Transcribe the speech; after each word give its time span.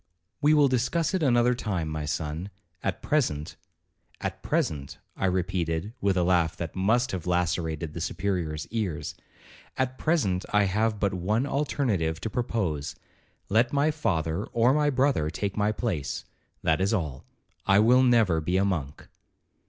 'We 0.41 0.55
will 0.55 0.67
discuss 0.67 1.13
it 1.13 1.21
another 1.21 1.53
time, 1.53 1.87
my 1.87 2.05
son; 2.05 2.49
at 2.81 3.03
present—' 3.03 3.55
'At 4.19 4.41
present,' 4.41 4.97
I 5.15 5.27
repeated 5.27 5.93
with 6.01 6.17
a 6.17 6.23
laugh 6.23 6.57
that 6.57 6.75
must 6.75 7.11
have 7.11 7.27
lacerated 7.27 7.93
the 7.93 8.01
Superior's 8.01 8.65
ears—'At 8.71 9.99
present 9.99 10.43
I 10.51 10.63
have 10.63 10.99
but 10.99 11.13
one 11.13 11.45
alternative 11.45 12.19
to 12.21 12.31
propose—let 12.31 13.71
my 13.73 13.91
father 13.91 14.45
or 14.47 14.73
my 14.73 14.89
brother 14.89 15.29
take 15.29 15.55
my 15.55 15.71
place—that 15.71 16.81
is 16.81 16.95
all. 16.95 17.23
I 17.67 17.77
will 17.77 18.01
never 18.01 18.41
be 18.41 18.57
a 18.57 18.65
monk.' 18.65 19.07